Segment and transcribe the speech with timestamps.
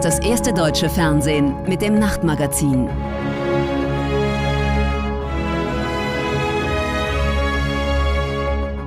[0.00, 2.88] ist das erste deutsche Fernsehen mit dem Nachtmagazin.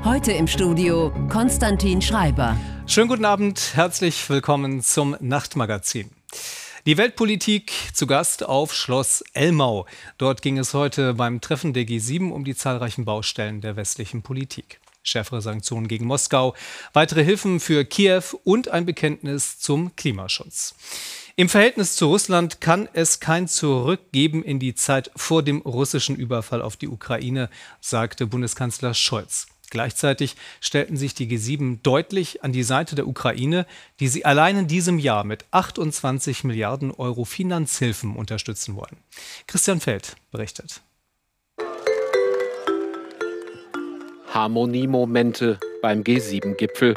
[0.04, 2.58] Heute im Studio Konstantin Schreiber.
[2.88, 6.10] Schönen guten Abend, herzlich willkommen zum Nachtmagazin.
[6.88, 9.86] Die Weltpolitik zu Gast auf Schloss Elmau.
[10.18, 14.80] Dort ging es heute beim Treffen der G7 um die zahlreichen Baustellen der westlichen Politik.
[15.04, 16.56] Schärfere Sanktionen gegen Moskau,
[16.94, 20.76] weitere Hilfen für Kiew und ein Bekenntnis zum Klimaschutz.
[21.36, 26.16] Im Verhältnis zu Russland kann es kein Zurück geben in die Zeit vor dem russischen
[26.16, 27.50] Überfall auf die Ukraine,
[27.82, 29.48] sagte Bundeskanzler Scholz.
[29.72, 33.66] Gleichzeitig stellten sich die G7 deutlich an die Seite der Ukraine,
[34.00, 38.98] die sie allein in diesem Jahr mit 28 Milliarden Euro Finanzhilfen unterstützen wollen.
[39.48, 40.82] Christian Feld berichtet.
[44.34, 46.96] Harmoniemomente beim G7-Gipfel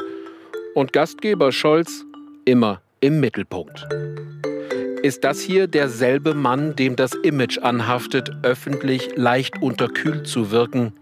[0.75, 2.05] und Gastgeber Scholz
[2.45, 3.85] immer im Mittelpunkt.
[5.03, 10.93] Ist das hier derselbe Mann, dem das Image anhaftet, öffentlich leicht unterkühlt zu wirken?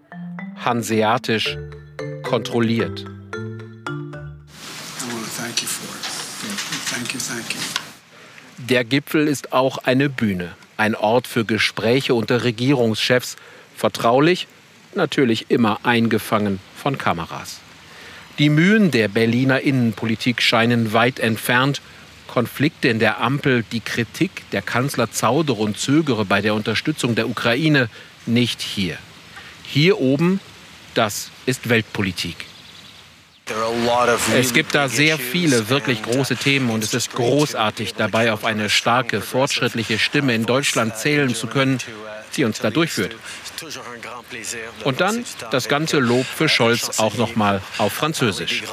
[0.64, 1.58] hanseatisch
[2.24, 3.06] kontrolliert.
[8.58, 13.36] Der Gipfel ist auch eine Bühne, ein Ort für Gespräche unter Regierungschefs,
[13.76, 14.48] vertraulich,
[14.96, 17.60] natürlich immer eingefangen von Kameras.
[18.38, 21.82] Die Mühen der Berliner Innenpolitik scheinen weit entfernt.
[22.28, 27.30] Konflikte in der Ampel, die Kritik, der Kanzler zaudere und zögere bei der Unterstützung der
[27.30, 27.90] Ukraine
[28.26, 28.98] nicht hier.
[29.64, 30.42] Hier oben,
[30.96, 32.46] das ist Weltpolitik.
[34.36, 38.70] Es gibt da sehr viele wirklich große Themen und es ist großartig dabei auf eine
[38.70, 41.78] starke, fortschrittliche Stimme in Deutschland zählen zu können,
[42.36, 43.16] die uns da durchführt.
[44.84, 48.64] Und dann das ganze Lob für Scholz auch nochmal auf Französisch.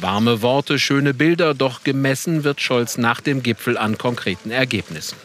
[0.00, 5.16] Warme Worte, schöne Bilder, doch gemessen wird Scholz nach dem Gipfel an konkreten Ergebnissen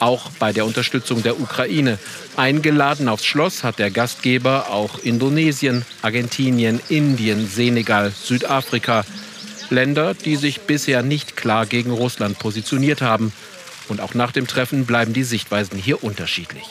[0.00, 1.98] auch bei der Unterstützung der Ukraine.
[2.36, 9.04] Eingeladen aufs Schloss hat der Gastgeber auch Indonesien, Argentinien, Indien, Senegal, Südafrika.
[9.68, 13.32] Länder, die sich bisher nicht klar gegen Russland positioniert haben.
[13.90, 16.64] Und auch nach dem Treffen bleiben die Sichtweisen hier unterschiedlich.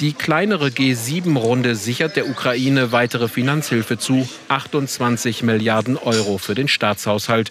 [0.00, 7.50] Die kleinere G7-Runde sichert der Ukraine weitere Finanzhilfe zu, 28 Milliarden Euro für den Staatshaushalt.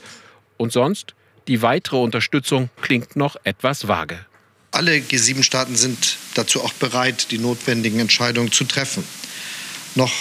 [0.57, 1.13] Und sonst?
[1.47, 4.17] Die weitere Unterstützung klingt noch etwas vage.
[4.71, 9.03] Alle G7-Staaten sind dazu auch bereit, die notwendigen Entscheidungen zu treffen.
[9.95, 10.13] Noch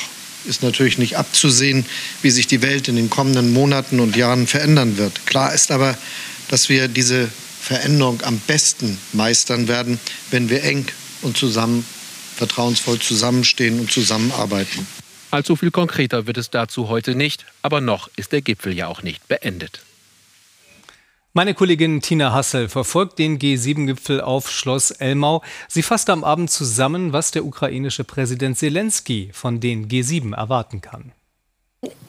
[0.47, 1.87] ist natürlich nicht abzusehen,
[2.23, 5.27] wie sich die Welt in den kommenden Monaten und Jahren verändern wird.
[5.27, 5.97] Klar ist aber,
[6.49, 7.31] dass wir diese
[7.65, 9.99] Veränderung am besten meistern werden,
[10.31, 10.85] wenn wir eng
[11.23, 11.87] und zusammen
[12.37, 14.87] vertrauensvoll zusammenstehen und zusammenarbeiten.
[15.31, 19.03] Allzu viel konkreter wird es dazu heute nicht, aber noch ist der Gipfel ja auch
[19.03, 19.81] nicht beendet.
[21.33, 25.43] Meine Kollegin Tina Hassel verfolgt den G7-Gipfel auf Schloss Elmau.
[25.67, 31.13] Sie fasst am Abend zusammen, was der ukrainische Präsident Zelensky von den G7 erwarten kann.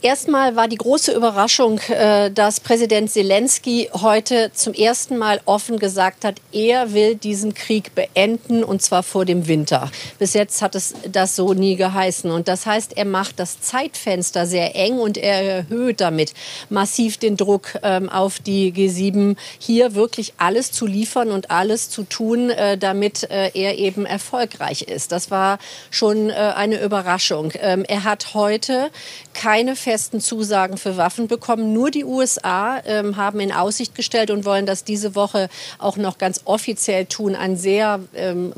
[0.06, 6.24] Erstmal war die große Überraschung, äh, dass Präsident Zelensky heute zum ersten Mal offen gesagt
[6.26, 9.90] hat, er will diesen Krieg beenden und zwar vor dem Winter.
[10.20, 12.30] Bis jetzt hat es das so nie geheißen.
[12.30, 16.36] Und das heißt, er macht das Zeitfenster sehr eng und er erhöht damit
[16.70, 22.04] massiv den Druck ähm, auf die G7, hier wirklich alles zu liefern und alles zu
[22.04, 25.12] tun, äh, damit äh, er eben erfolgreich ist.
[25.12, 25.58] Das war
[25.90, 27.54] schon eine Überraschung.
[27.60, 28.92] Ähm, er hat heute
[29.34, 31.74] kein keine festen Zusagen für Waffen bekommen.
[31.74, 35.50] Nur die USA ähm, haben in Aussicht gestellt und wollen das diese Woche
[35.80, 37.36] auch noch ganz offiziell tun.
[37.36, 38.54] Ein sehr ähm,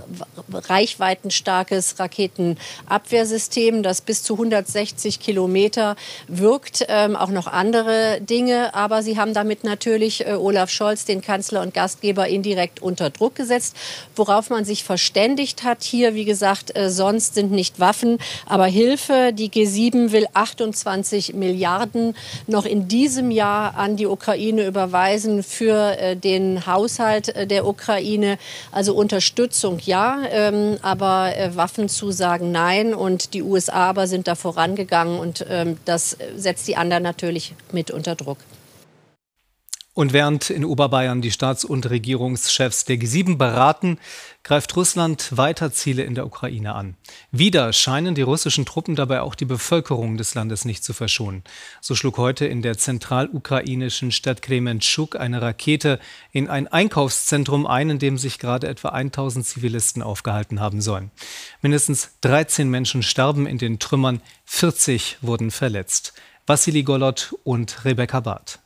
[0.52, 5.96] reichweitenstarkes Raketenabwehrsystem, das bis zu 160 Kilometer
[6.28, 6.86] wirkt.
[6.90, 8.76] Ähm, auch noch andere Dinge.
[8.76, 13.36] Aber sie haben damit natürlich äh, Olaf Scholz, den Kanzler und Gastgeber, indirekt unter Druck
[13.36, 13.78] gesetzt.
[14.14, 19.32] Worauf man sich verständigt hat hier, wie gesagt, äh, sonst sind nicht Waffen, aber Hilfe.
[19.32, 22.16] Die G7 will 28 25 Milliarden
[22.48, 28.38] noch in diesem Jahr an die Ukraine überweisen für äh, den Haushalt äh, der Ukraine.
[28.72, 32.94] Also Unterstützung ja, ähm, aber äh, Waffenzusagen nein.
[32.94, 37.92] Und die USA aber sind da vorangegangen und ähm, das setzt die anderen natürlich mit
[37.92, 38.38] unter Druck.
[39.98, 43.98] Und während in Oberbayern die Staats- und Regierungschefs der G7 beraten,
[44.44, 46.96] greift Russland weiter Ziele in der Ukraine an.
[47.32, 51.44] Wieder scheinen die russischen Truppen dabei auch die Bevölkerung des Landes nicht zu verschonen.
[51.82, 56.00] So schlug heute in der zentralukrainischen Stadt Kremenchuk eine Rakete
[56.32, 61.10] in ein Einkaufszentrum ein, in dem sich gerade etwa 1000 Zivilisten aufgehalten haben sollen.
[61.64, 66.14] Mindestens 13 Menschen starben in den Trümmern, 40 wurden verletzt.
[66.46, 68.60] Vassili Golot und Rebecca Barth.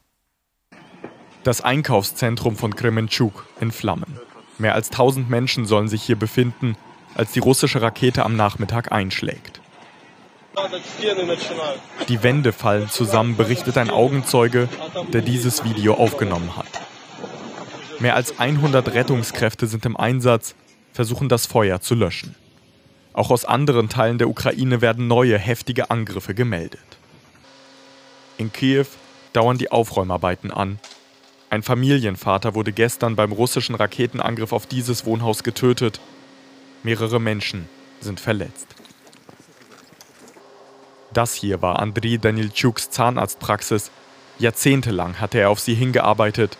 [1.43, 4.19] Das Einkaufszentrum von Kremenchuk in Flammen.
[4.59, 6.77] Mehr als 1000 Menschen sollen sich hier befinden,
[7.15, 9.59] als die russische Rakete am Nachmittag einschlägt.
[12.09, 14.69] Die Wände fallen zusammen, berichtet ein Augenzeuge,
[15.11, 16.67] der dieses Video aufgenommen hat.
[17.99, 20.53] Mehr als 100 Rettungskräfte sind im Einsatz,
[20.93, 22.35] versuchen das Feuer zu löschen.
[23.13, 26.79] Auch aus anderen Teilen der Ukraine werden neue heftige Angriffe gemeldet.
[28.37, 28.85] In Kiew
[29.33, 30.79] dauern die Aufräumarbeiten an
[31.51, 35.99] ein Familienvater wurde gestern beim russischen Raketenangriff auf dieses Wohnhaus getötet.
[36.81, 37.67] Mehrere Menschen
[37.99, 38.67] sind verletzt.
[41.13, 43.91] Das hier war Andriy Danilchuks Zahnarztpraxis.
[44.39, 46.57] Jahrzehntelang hatte er auf sie hingearbeitet.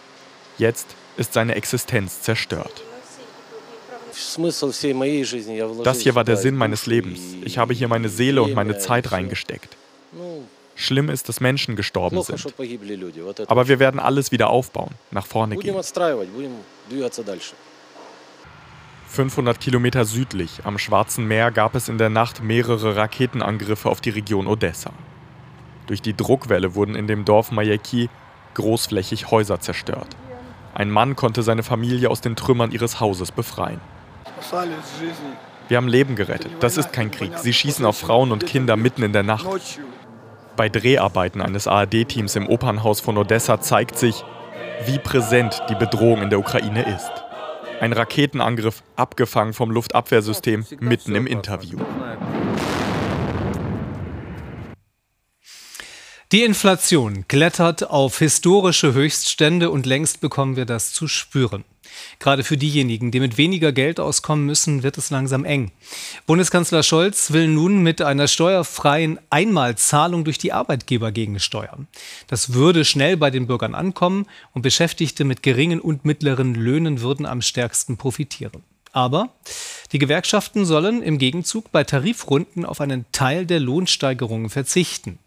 [0.57, 2.83] Jetzt ist seine Existenz zerstört.
[5.85, 7.21] Das hier war der Sinn meines Lebens.
[7.45, 9.77] Ich habe hier meine Seele und meine Zeit reingesteckt.
[10.75, 12.53] Schlimm ist, dass Menschen gestorben sind.
[13.47, 15.75] Aber wir werden alles wieder aufbauen, nach vorne gehen.
[19.07, 24.09] 500 Kilometer südlich am Schwarzen Meer gab es in der Nacht mehrere Raketenangriffe auf die
[24.09, 24.91] Region Odessa.
[25.87, 28.09] Durch die Druckwelle wurden in dem Dorf Majeki
[28.53, 30.15] großflächig Häuser zerstört.
[30.73, 33.81] Ein Mann konnte seine Familie aus den Trümmern ihres Hauses befreien.
[35.67, 36.51] Wir haben Leben gerettet.
[36.61, 37.37] Das ist kein Krieg.
[37.37, 39.47] Sie schießen auf Frauen und Kinder mitten in der Nacht.
[40.57, 44.23] Bei Dreharbeiten eines ARD-Teams im Opernhaus von Odessa zeigt sich,
[44.85, 47.11] wie präsent die Bedrohung in der Ukraine ist.
[47.79, 51.79] Ein Raketenangriff, abgefangen vom Luftabwehrsystem, mitten im Interview.
[56.31, 61.65] Die Inflation klettert auf historische Höchststände und längst bekommen wir das zu spüren.
[62.19, 65.71] Gerade für diejenigen, die mit weniger Geld auskommen müssen, wird es langsam eng.
[66.27, 71.87] Bundeskanzler Scholz will nun mit einer steuerfreien Einmalzahlung durch die Arbeitgeber gegensteuern.
[72.27, 77.25] Das würde schnell bei den Bürgern ankommen und Beschäftigte mit geringen und mittleren Löhnen würden
[77.25, 78.63] am stärksten profitieren.
[78.93, 79.29] Aber
[79.91, 85.17] die Gewerkschaften sollen im Gegenzug bei Tarifrunden auf einen Teil der Lohnsteigerungen verzichten.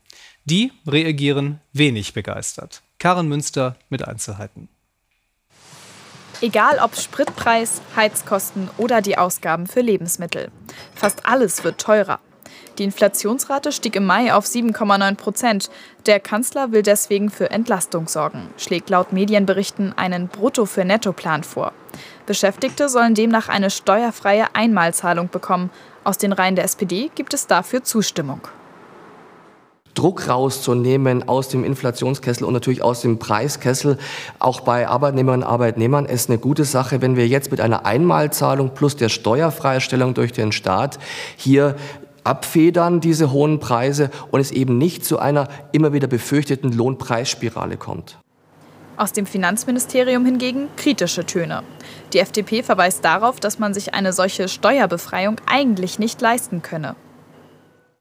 [0.45, 2.83] Die reagieren wenig begeistert.
[2.99, 4.69] Karen Münster mit Einzelheiten.
[6.41, 10.51] Egal ob Spritpreis, Heizkosten oder die Ausgaben für Lebensmittel.
[10.95, 12.19] Fast alles wird teurer.
[12.79, 15.71] Die Inflationsrate stieg im Mai auf 7,9 Prozent.
[16.07, 21.73] Der Kanzler will deswegen für Entlastung sorgen, schlägt laut Medienberichten einen Brutto für Nettoplan vor.
[22.27, 25.71] Beschäftigte sollen demnach eine steuerfreie Einmalzahlung bekommen.
[26.03, 28.41] Aus den Reihen der SPD gibt es dafür Zustimmung.
[29.94, 33.99] Druck rauszunehmen aus dem Inflationskessel und natürlich aus dem Preiskessel,
[34.38, 38.75] auch bei Arbeitnehmerinnen und Arbeitnehmern, ist eine gute Sache, wenn wir jetzt mit einer Einmalzahlung
[38.75, 40.99] plus der Steuerfreistellung durch den Staat
[41.37, 41.76] hier
[42.25, 48.19] abfedern, diese hohen Preise, und es eben nicht zu einer immer wieder befürchteten Lohnpreisspirale kommt.
[48.96, 51.62] Aus dem Finanzministerium hingegen kritische Töne.
[52.12, 56.94] Die FDP verweist darauf, dass man sich eine solche Steuerbefreiung eigentlich nicht leisten könne.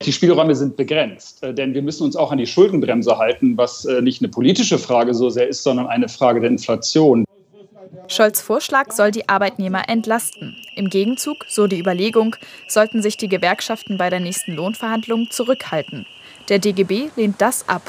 [0.02, 3.86] Die Spielräume sind begrenzt, äh, denn wir müssen uns auch an die Schuldenbremse halten, was
[3.86, 7.24] äh, nicht eine politische Frage so sehr ist, sondern eine Frage der Inflation.
[8.08, 10.58] Scholz Vorschlag soll die Arbeitnehmer entlasten.
[10.76, 12.36] Im Gegenzug, so die Überlegung,
[12.68, 16.06] sollten sich die Gewerkschaften bei der nächsten Lohnverhandlung zurückhalten.
[16.50, 17.84] Der DGB lehnt das ab.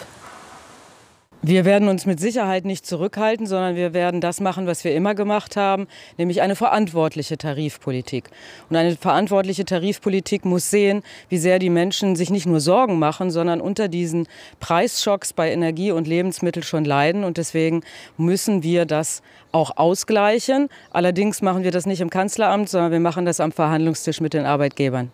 [1.46, 5.14] Wir werden uns mit Sicherheit nicht zurückhalten, sondern wir werden das machen, was wir immer
[5.14, 8.30] gemacht haben, nämlich eine verantwortliche Tarifpolitik.
[8.70, 13.30] Und eine verantwortliche Tarifpolitik muss sehen, wie sehr die Menschen sich nicht nur Sorgen machen,
[13.30, 14.26] sondern unter diesen
[14.58, 17.24] Preisschocks bei Energie und Lebensmitteln schon leiden.
[17.24, 17.82] Und deswegen
[18.16, 19.20] müssen wir das
[19.52, 20.70] auch ausgleichen.
[20.92, 24.46] Allerdings machen wir das nicht im Kanzleramt, sondern wir machen das am Verhandlungstisch mit den
[24.46, 25.12] Arbeitgebern.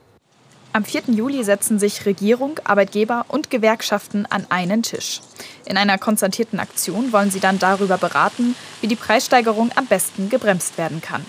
[0.72, 1.02] Am 4.
[1.08, 5.20] Juli setzen sich Regierung, Arbeitgeber und Gewerkschaften an einen Tisch.
[5.66, 10.78] In einer konzertierten Aktion wollen sie dann darüber beraten, wie die Preissteigerung am besten gebremst
[10.78, 11.26] werden kann.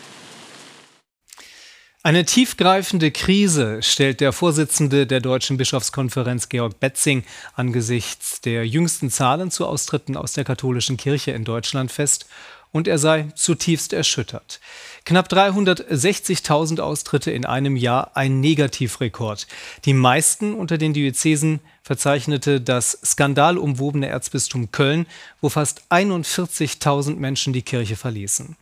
[2.04, 9.52] Eine tiefgreifende Krise stellt der Vorsitzende der Deutschen Bischofskonferenz Georg Betzing angesichts der jüngsten Zahlen
[9.52, 12.26] zu Austritten aus der katholischen Kirche in Deutschland fest
[12.72, 14.60] und er sei zutiefst erschüttert.
[15.06, 19.46] Knapp 360.000 Austritte in einem Jahr, ein Negativrekord.
[19.86, 25.08] Die meisten unter den Diözesen verzeichnete das skandalumwobene Erzbistum Köln,
[25.42, 28.56] wo fast 41.000 Menschen die Kirche verließen.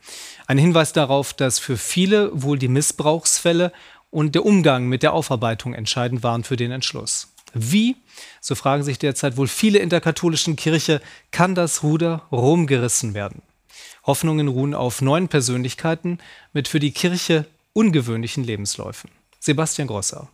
[0.47, 3.71] Ein Hinweis darauf, dass für viele wohl die Missbrauchsfälle
[4.09, 7.27] und der Umgang mit der Aufarbeitung entscheidend waren für den Entschluss.
[7.53, 7.97] Wie,
[8.41, 13.41] so fragen sich derzeit wohl viele in der katholischen Kirche, kann das Ruder rumgerissen werden?
[14.05, 16.19] Hoffnungen ruhen auf neuen Persönlichkeiten
[16.53, 19.09] mit für die Kirche ungewöhnlichen Lebensläufen.
[19.39, 20.29] Sebastian Grosser.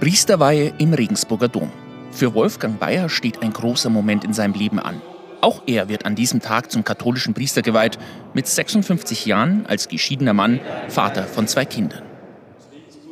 [0.00, 1.72] Priesterweihe im Regensburger Dom.
[2.12, 5.02] Für Wolfgang Bayer steht ein großer Moment in seinem Leben an.
[5.40, 7.98] Auch er wird an diesem Tag zum katholischen Priester geweiht,
[8.32, 12.04] mit 56 Jahren als geschiedener Mann, Vater von zwei Kindern.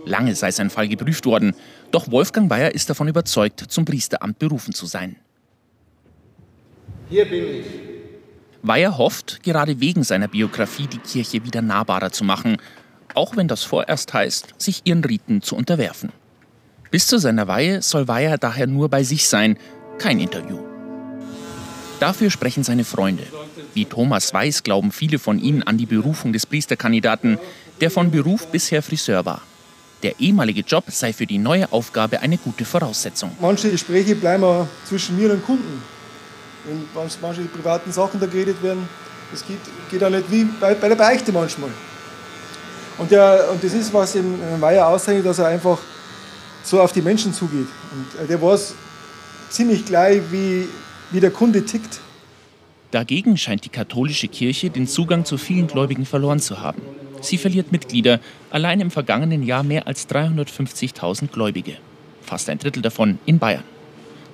[0.04, 1.56] Lange sei sein Fall geprüft worden,
[1.90, 5.16] doch Wolfgang Bayer ist davon überzeugt, zum Priesteramt berufen zu sein.
[7.10, 7.66] Hier bin ich.
[8.62, 12.58] Weyer hofft, gerade wegen seiner Biografie die Kirche wieder nahbarer zu machen,
[13.14, 16.12] auch wenn das vorerst heißt, sich ihren Riten zu unterwerfen.
[16.96, 19.58] Bis zu seiner Weihe soll Weyer daher nur bei sich sein,
[19.98, 20.60] kein Interview.
[22.00, 23.24] Dafür sprechen seine Freunde.
[23.74, 27.38] Wie Thomas Weiß glauben viele von ihnen an die Berufung des Priesterkandidaten,
[27.82, 29.42] der von Beruf bisher Friseur war.
[30.02, 33.30] Der ehemalige Job sei für die neue Aufgabe eine gute Voraussetzung.
[33.42, 35.82] Manche Gespräche bleiben aber zwischen mir und Kunden.
[36.64, 36.82] Wenn
[37.20, 38.88] manche privaten Sachen da geredet werden,
[39.32, 39.58] das geht,
[39.90, 41.68] geht auch nicht wie bei, bei der Beichte manchmal.
[42.96, 45.78] Und, der, und das ist, was im Meier auszeichnet, dass er einfach
[46.66, 47.68] so auf die Menschen zugeht.
[47.92, 48.74] Und äh, der weiß
[49.50, 50.66] ziemlich gleich, wie,
[51.12, 52.00] wie der Kunde tickt.
[52.90, 56.82] Dagegen scheint die katholische Kirche den Zugang zu vielen Gläubigen verloren zu haben.
[57.20, 58.20] Sie verliert Mitglieder,
[58.50, 61.76] allein im vergangenen Jahr mehr als 350.000 Gläubige.
[62.22, 63.64] Fast ein Drittel davon in Bayern.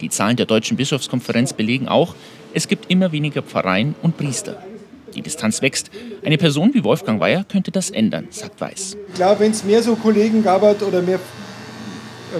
[0.00, 2.14] Die Zahlen der Deutschen Bischofskonferenz belegen auch,
[2.54, 4.62] es gibt immer weniger Pfarreien und Priester.
[5.14, 5.90] Die Distanz wächst.
[6.24, 8.96] Eine Person wie Wolfgang Weyer könnte das ändern, sagt Weiß.
[9.08, 11.20] Ich glaube, wenn es mehr so Kollegen gab oder mehr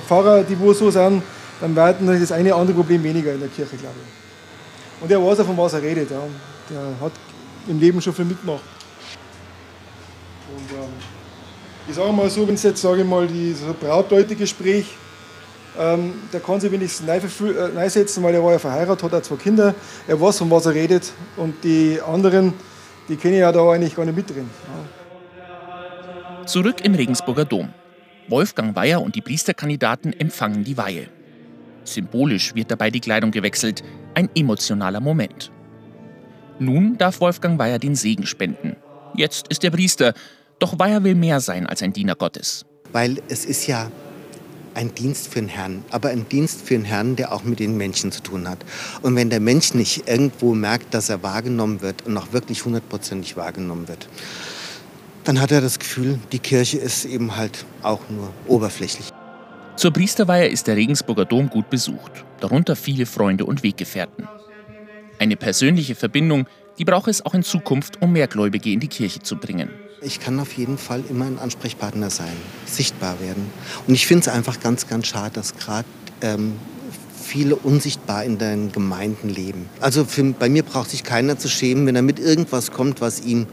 [0.00, 1.22] Pfarrer, die wo so sind,
[1.60, 5.02] dann werden das eine oder andere Problem weniger in der Kirche, glaube ich.
[5.02, 6.10] Und er weiß auch, von was er redet.
[6.10, 6.22] Ja.
[6.70, 7.12] Der hat
[7.68, 8.62] im Leben schon viel mitgemacht.
[10.54, 10.88] Und ähm,
[11.88, 14.86] ich sage mal so, wenn es jetzt, sage ich mal, dieses Brautleute-Gespräch,
[15.78, 19.36] ähm, der kann sich wenigstens neu setzen, weil er war ja verheiratet, hat auch zwei
[19.36, 19.74] Kinder,
[20.06, 21.12] er weiß, von was er redet.
[21.36, 22.54] Und die anderen,
[23.08, 24.48] die kenne ich ja da eigentlich gar nicht mit drin.
[24.66, 26.46] Ja.
[26.46, 27.72] Zurück im Regensburger Dom.
[28.28, 31.08] Wolfgang Weyer und die Priesterkandidaten empfangen die Weihe.
[31.84, 33.82] Symbolisch wird dabei die Kleidung gewechselt,
[34.14, 35.50] ein emotionaler Moment.
[36.58, 38.76] Nun darf Wolfgang Weyer den Segen spenden.
[39.16, 40.14] Jetzt ist er Priester,
[40.58, 42.64] doch Weyer will mehr sein als ein Diener Gottes.
[42.92, 43.90] Weil es ist ja
[44.74, 47.76] ein Dienst für den Herrn, aber ein Dienst für den Herrn, der auch mit den
[47.76, 48.58] Menschen zu tun hat.
[49.02, 53.36] Und wenn der Mensch nicht irgendwo merkt, dass er wahrgenommen wird und auch wirklich hundertprozentig
[53.36, 54.08] wahrgenommen wird,
[55.24, 59.10] dann hat er das Gefühl, die Kirche ist eben halt auch nur oberflächlich.
[59.76, 64.28] Zur Priesterweihe ist der Regensburger Dom gut besucht, darunter viele Freunde und Weggefährten.
[65.18, 66.46] Eine persönliche Verbindung,
[66.78, 69.70] die braucht es auch in Zukunft, um mehr Gläubige in die Kirche zu bringen.
[70.02, 72.32] Ich kann auf jeden Fall immer ein Ansprechpartner sein,
[72.66, 73.46] sichtbar werden.
[73.86, 75.86] Und ich finde es einfach ganz, ganz schade, dass gerade
[76.22, 76.54] ähm,
[77.22, 79.68] viele unsichtbar in den Gemeinden leben.
[79.80, 83.20] Also für, bei mir braucht sich keiner zu schämen, wenn er mit irgendwas kommt, was
[83.20, 83.46] ihm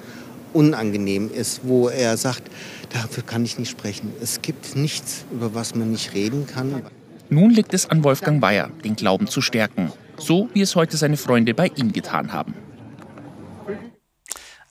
[0.54, 2.44] unangenehm ist, wo er sagt,
[2.92, 4.12] dafür kann ich nicht sprechen.
[4.22, 6.84] Es gibt nichts, über was man nicht reden kann.
[7.30, 11.18] Nun liegt es an Wolfgang Bayer, den Glauben zu stärken, so wie es heute seine
[11.18, 12.54] Freunde bei ihm getan haben.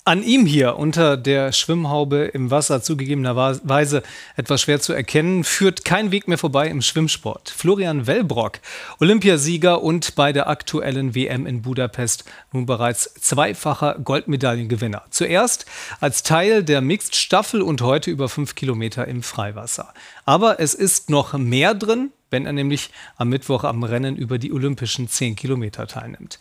[0.09, 4.03] An ihm hier unter der Schwimmhaube im Wasser zugegebenerweise
[4.37, 7.51] etwas schwer zu erkennen, führt kein Weg mehr vorbei im Schwimmsport.
[7.51, 8.61] Florian Wellbrock,
[9.01, 12.25] Olympiasieger und bei der aktuellen WM in Budapest
[12.55, 15.03] nun bereits zweifacher Goldmedaillengewinner.
[15.11, 15.67] Zuerst
[16.01, 19.93] als Teil der Mixed-Staffel und heute über fünf Kilometer im Freiwasser.
[20.25, 24.53] Aber es ist noch mehr drin, wenn er nämlich am Mittwoch am Rennen über die
[24.53, 26.39] olympischen 10 Kilometer teilnimmt.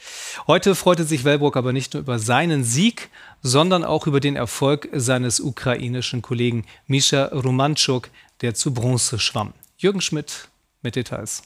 [0.48, 3.10] Heute freute sich Wellbrock aber nicht nur über seinen Sieg,
[3.41, 8.10] sondern auch über den Erfolg seines ukrainischen Kollegen Mischa Romanchuk,
[8.41, 9.53] der zu Bronze schwamm.
[9.77, 10.50] Jürgen Schmidt
[10.82, 11.44] mit Details.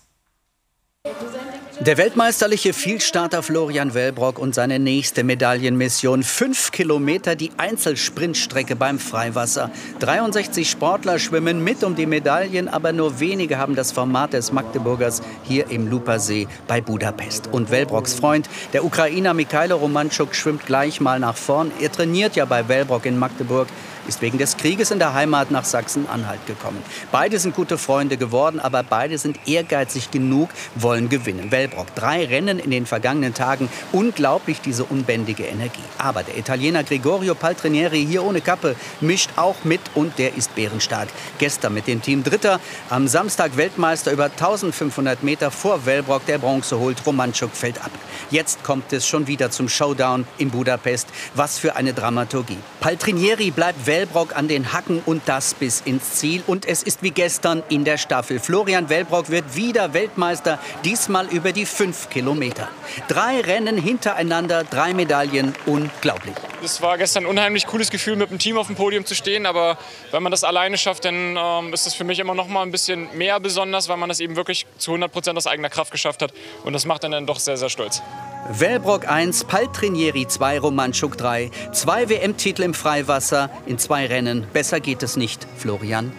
[1.81, 6.21] Der weltmeisterliche Vielstarter Florian Wellbrock und seine nächste Medaillenmission.
[6.21, 9.71] Fünf Kilometer die Einzelsprintstrecke beim Freiwasser.
[9.97, 15.23] 63 Sportler schwimmen mit um die Medaillen, aber nur wenige haben das Format des Magdeburgers
[15.41, 17.47] hier im Lupersee bei Budapest.
[17.47, 21.71] Und Wellbrocks Freund, der Ukrainer Mikhailo Romanchuk, schwimmt gleich mal nach vorn.
[21.81, 23.67] Er trainiert ja bei Wellbrock in Magdeburg
[24.07, 26.81] ist wegen des Krieges in der Heimat nach Sachsen-Anhalt gekommen.
[27.11, 31.51] Beide sind gute Freunde geworden, aber beide sind ehrgeizig genug, wollen gewinnen.
[31.51, 31.70] Wellbrock.
[31.95, 33.69] Drei Rennen in den vergangenen Tagen.
[33.91, 35.79] Unglaublich diese unbändige Energie.
[35.97, 41.09] Aber der Italiener Gregorio Paltrinieri hier ohne Kappe mischt auch mit und der ist bärenstark.
[41.37, 42.59] Gestern mit dem Team Dritter,
[42.89, 46.25] am Samstag Weltmeister über 1500 Meter vor Wellbrock.
[46.25, 47.91] Der Bronze holt, Romanchuk fällt ab.
[48.29, 51.07] Jetzt kommt es schon wieder zum Showdown in Budapest.
[51.35, 52.57] Was für eine Dramaturgie.
[52.79, 56.43] Paltrinieri bleibt Wellbrock an den Hacken und das bis ins Ziel.
[56.47, 58.39] Und es ist wie gestern in der Staffel.
[58.39, 62.67] Florian Wellbrock wird wieder Weltmeister, diesmal über die fünf Kilometer.
[63.07, 66.35] Drei Rennen hintereinander, drei Medaillen, unglaublich.
[66.63, 69.45] Es war gestern ein unheimlich cooles Gefühl, mit dem Team auf dem Podium zu stehen.
[69.45, 69.77] Aber
[70.11, 72.71] wenn man das alleine schafft, dann ähm, ist es für mich immer noch mal ein
[72.71, 76.21] bisschen mehr besonders, weil man das eben wirklich zu 100 Prozent aus eigener Kraft geschafft
[76.21, 76.33] hat.
[76.63, 78.01] Und das macht einen dann doch sehr, sehr stolz.
[78.49, 81.51] Wellbrock 1, Paltrinieri 2, Romanchuk 3.
[81.71, 84.47] Zwei WM-Titel im Freiwasser in zwei Rennen.
[84.53, 86.11] Besser geht es nicht, Florian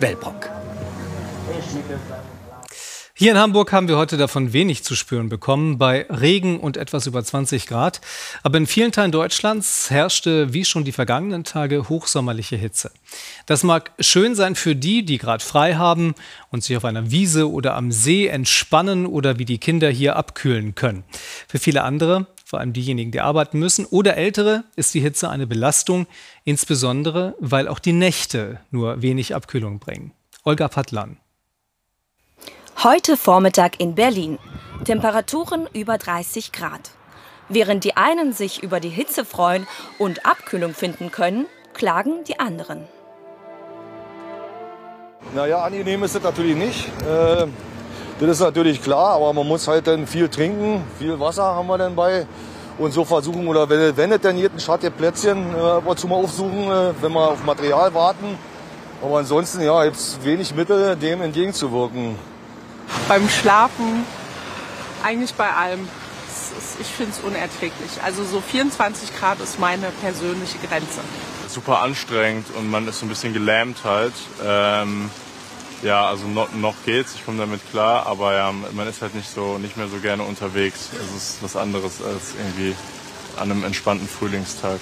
[0.00, 0.50] Wellbrock.
[3.16, 7.06] Hier in Hamburg haben wir heute davon wenig zu spüren bekommen, bei Regen und etwas
[7.06, 8.00] über 20 Grad.
[8.42, 12.90] Aber in vielen Teilen Deutschlands herrschte, wie schon die vergangenen Tage, hochsommerliche Hitze.
[13.46, 16.16] Das mag schön sein für die, die gerade frei haben
[16.50, 20.74] und sich auf einer Wiese oder am See entspannen oder wie die Kinder hier abkühlen
[20.74, 21.04] können.
[21.46, 25.46] Für viele andere, vor allem diejenigen, die arbeiten müssen oder Ältere, ist die Hitze eine
[25.46, 26.08] Belastung,
[26.42, 30.10] insbesondere weil auch die Nächte nur wenig Abkühlung bringen.
[30.42, 31.18] Olga Pattlan.
[32.84, 34.38] Heute Vormittag in Berlin.
[34.84, 36.90] Temperaturen über 30 Grad.
[37.48, 39.66] Während die einen sich über die Hitze freuen
[39.98, 42.86] und Abkühlung finden können, klagen die anderen.
[45.34, 46.88] Naja, angenehm ist das natürlich nicht.
[47.08, 47.46] Äh,
[48.20, 50.84] das ist natürlich klar, aber man muss halt dann viel trinken.
[50.98, 52.26] Viel Wasser haben wir dann bei.
[52.76, 55.54] Und so versuchen, oder wenn, wenn es dann geht, ein Schattenplätzchen
[55.88, 58.38] äh, zu mal aufsuchen, äh, wenn wir auf Material warten.
[59.00, 62.33] Aber ansonsten ja, gibt es wenig Mittel, dem entgegenzuwirken
[63.08, 64.04] beim Schlafen,
[65.02, 65.88] eigentlich bei allem.
[66.58, 68.02] Ist, ich finde es unerträglich.
[68.04, 71.00] Also so 24 Grad ist meine persönliche Grenze.
[71.48, 74.14] Super anstrengend und man ist so ein bisschen gelähmt halt.
[74.44, 75.10] Ähm,
[75.82, 79.32] ja, also noch, noch geht's, ich komme damit klar, aber ja, man ist halt nicht
[79.32, 80.88] so nicht mehr so gerne unterwegs.
[80.92, 82.74] Es ist was anderes als irgendwie
[83.36, 84.80] an einem entspannten Frühlingstag.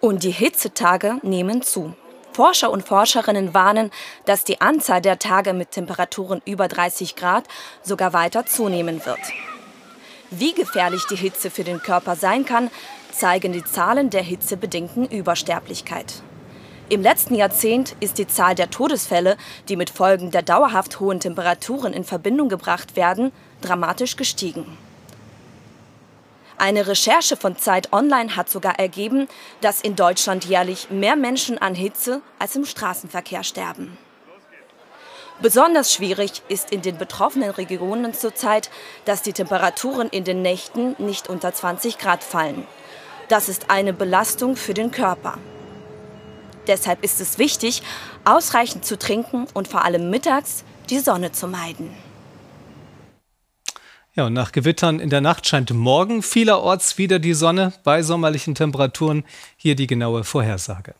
[0.00, 1.94] Und die Hitzetage nehmen zu.
[2.32, 3.90] Forscher und Forscherinnen warnen,
[4.24, 7.44] dass die Anzahl der Tage mit Temperaturen über 30 Grad
[7.82, 9.20] sogar weiter zunehmen wird.
[10.30, 12.70] Wie gefährlich die Hitze für den Körper sein kann,
[13.10, 16.22] zeigen die Zahlen der hitzebedingten Übersterblichkeit.
[16.88, 19.36] Im letzten Jahrzehnt ist die Zahl der Todesfälle,
[19.68, 24.76] die mit Folgen der dauerhaft hohen Temperaturen in Verbindung gebracht werden, dramatisch gestiegen.
[26.60, 29.28] Eine Recherche von Zeit Online hat sogar ergeben,
[29.62, 33.96] dass in Deutschland jährlich mehr Menschen an Hitze als im Straßenverkehr sterben.
[35.40, 38.68] Besonders schwierig ist in den betroffenen Regionen zurzeit,
[39.06, 42.66] dass die Temperaturen in den Nächten nicht unter 20 Grad fallen.
[43.28, 45.38] Das ist eine Belastung für den Körper.
[46.66, 47.82] Deshalb ist es wichtig,
[48.26, 52.09] ausreichend zu trinken und vor allem mittags die Sonne zu meiden.
[54.16, 58.56] Ja, und nach Gewittern in der Nacht scheint morgen vielerorts wieder die Sonne bei sommerlichen
[58.56, 59.24] Temperaturen.
[59.56, 60.96] Hier die genaue Vorhersage.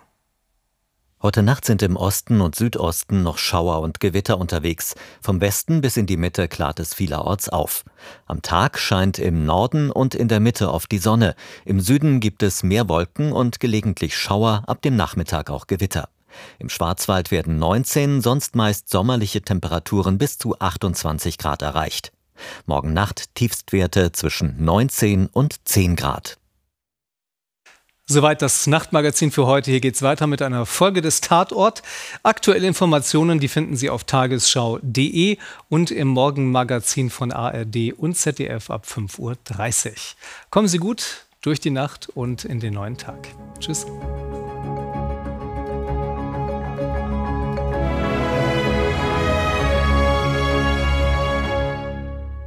[1.20, 4.94] Heute Nacht sind im Osten und Südosten noch Schauer und Gewitter unterwegs.
[5.20, 7.84] Vom Westen bis in die Mitte klart es vielerorts auf.
[8.26, 11.34] Am Tag scheint im Norden und in der Mitte oft die Sonne.
[11.64, 16.08] Im Süden gibt es mehr Wolken und gelegentlich Schauer, ab dem Nachmittag auch Gewitter.
[16.60, 22.12] Im Schwarzwald werden 19, sonst meist sommerliche Temperaturen bis zu 28 Grad erreicht.
[22.66, 26.40] Morgen Nacht Tiefstwerte zwischen 19 und 10 Grad.
[28.10, 29.70] Soweit das Nachtmagazin für heute.
[29.70, 31.84] Hier geht es weiter mit einer Folge des Tatort.
[32.24, 35.36] Aktuelle Informationen, die finden Sie auf tagesschau.de
[35.68, 39.94] und im Morgenmagazin von ARD und ZDF ab 5.30 Uhr.
[40.50, 43.28] Kommen Sie gut durch die Nacht und in den neuen Tag.
[43.60, 43.86] Tschüss.